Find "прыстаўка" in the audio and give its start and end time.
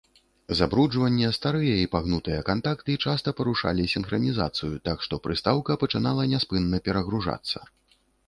5.29-5.71